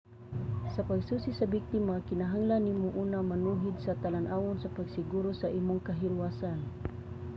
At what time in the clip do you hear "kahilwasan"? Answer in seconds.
5.87-6.59